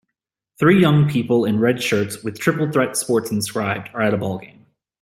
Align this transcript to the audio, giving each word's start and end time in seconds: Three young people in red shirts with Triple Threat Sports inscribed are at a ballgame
Three 0.57 0.81
young 0.81 1.07
people 1.07 1.45
in 1.45 1.59
red 1.59 1.79
shirts 1.83 2.23
with 2.23 2.39
Triple 2.39 2.71
Threat 2.71 2.97
Sports 2.97 3.29
inscribed 3.29 3.89
are 3.93 4.01
at 4.01 4.15
a 4.15 4.17
ballgame 4.17 4.65